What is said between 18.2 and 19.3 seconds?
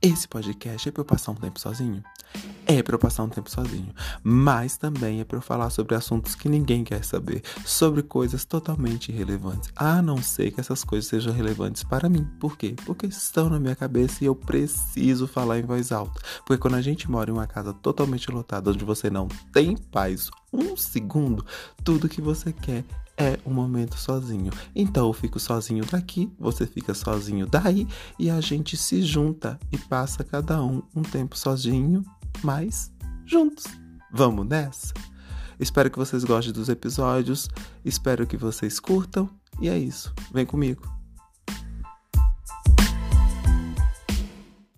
lotada, onde você não